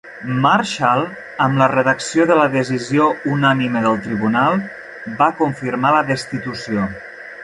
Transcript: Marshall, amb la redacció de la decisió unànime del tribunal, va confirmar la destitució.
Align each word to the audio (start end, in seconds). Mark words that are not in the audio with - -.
Marshall, 0.43 1.03
amb 1.47 1.59
la 1.63 1.67
redacció 1.73 2.25
de 2.31 2.37
la 2.39 2.47
decisió 2.55 3.09
unànime 3.35 3.83
del 3.83 3.99
tribunal, 4.09 4.57
va 5.21 5.29
confirmar 5.43 5.93
la 5.97 6.03
destitució. 6.09 6.87